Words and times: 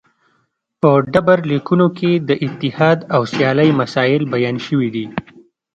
په 0.81 0.89
ډبرلیکونو 1.13 1.87
کې 1.97 2.11
د 2.27 2.29
اتحاد 2.45 2.99
او 3.15 3.21
سیالۍ 3.33 3.69
مسایل 3.81 4.23
بیان 4.33 4.55
شوي 4.67 4.89
دي 4.95 5.05